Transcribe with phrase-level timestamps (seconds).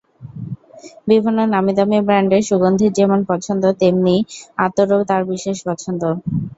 [1.09, 4.15] বিভিন্ন নামীদামি ব্র্যান্ডের সুগন্ধির যেমন পছন্দ, তেমনি
[4.57, 6.01] আতরও তাঁর বিশেষ পছন্দ।